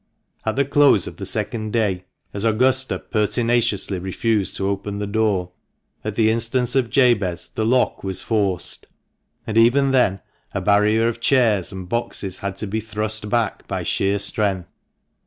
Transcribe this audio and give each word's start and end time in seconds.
At 0.47 0.55
the 0.55 0.65
close 0.65 1.05
of 1.05 1.17
the 1.17 1.27
second 1.27 1.73
day, 1.73 2.05
as 2.33 2.43
Augusta 2.43 2.97
pertinaciously 2.97 3.99
refused 3.99 4.55
to 4.55 4.67
open 4.67 4.97
the 4.97 5.05
door, 5.05 5.51
at 6.03 6.15
the 6.15 6.31
instance 6.31 6.75
of 6.75 6.89
Jabez 6.89 7.49
the 7.53 7.67
lock 7.67 8.03
was 8.03 8.23
forced; 8.23 8.87
and 9.45 9.59
even 9.59 9.91
then 9.91 10.19
a 10.55 10.59
barrier 10.61 11.07
of 11.07 11.19
chairs 11.19 11.71
and 11.71 11.87
boxes 11.87 12.39
had 12.39 12.57
to 12.57 12.65
be 12.65 12.79
thrust 12.79 13.29
back 13.29 13.67
by 13.67 13.83
sheer 13.83 14.17
strength. 14.17 14.69